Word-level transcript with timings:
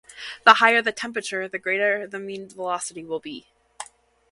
The 0.45 0.55
higher 0.55 0.81
the 0.81 0.91
temperature, 0.91 1.47
the 1.47 1.59
greater 1.59 2.07
the 2.07 2.17
mean 2.17 2.49
velocity 2.49 3.03
will 3.05 3.19
be. 3.19 3.45